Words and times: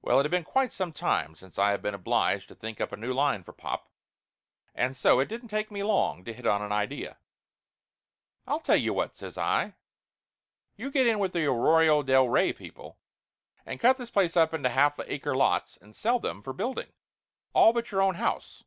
Well, 0.00 0.18
it 0.18 0.22
had 0.22 0.30
been 0.30 0.42
quite 0.42 0.72
some 0.72 0.90
time 0.90 1.34
since 1.34 1.58
I 1.58 1.72
had 1.72 1.82
been 1.82 1.92
obliged 1.92 2.48
to 2.48 2.54
think 2.54 2.80
up 2.80 2.92
a 2.92 2.96
new 2.96 3.12
line 3.12 3.44
for 3.44 3.52
pop, 3.52 3.90
and 4.74 4.96
so 4.96 5.20
it 5.20 5.28
didn't 5.28 5.48
take 5.50 5.70
me 5.70 5.82
long 5.82 6.24
to 6.24 6.32
hit 6.32 6.46
on 6.46 6.62
a 6.62 6.74
idea. 6.74 7.18
"I'll 8.46 8.60
tell 8.60 8.78
you 8.78 8.94
what," 8.94 9.14
says 9.16 9.36
I 9.36 9.74
"you 10.76 10.90
get 10.90 11.06
in 11.06 11.18
with 11.18 11.34
the 11.34 11.44
Arroyo 11.44 12.02
bel 12.02 12.26
Rey 12.26 12.54
people, 12.54 12.96
and 13.66 13.78
cut 13.78 13.98
this 13.98 14.08
place 14.08 14.34
up 14.34 14.54
into 14.54 14.70
half 14.70 14.98
acre 15.00 15.36
lots 15.36 15.76
and 15.76 15.94
sell 15.94 16.18
them 16.18 16.42
for 16.42 16.54
building, 16.54 16.94
all 17.52 17.74
but 17.74 17.90
your 17.90 18.00
own 18.00 18.14
house. 18.14 18.64